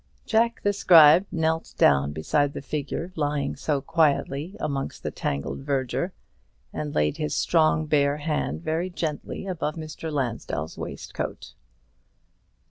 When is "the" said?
0.63-0.73, 2.53-2.63, 5.03-5.11